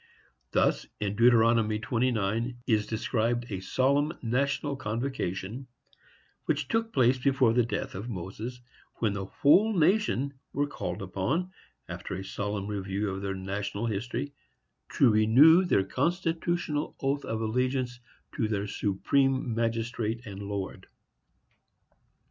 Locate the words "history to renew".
13.85-15.65